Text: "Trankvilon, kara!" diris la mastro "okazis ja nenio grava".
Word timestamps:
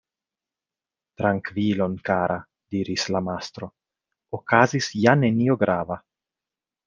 "Trankvilon, 1.21 1.97
kara!" 2.09 2.37
diris 2.75 3.05
la 3.17 3.21
mastro 3.27 3.69
"okazis 4.39 4.91
ja 5.03 5.17
nenio 5.25 5.59
grava". 5.65 5.99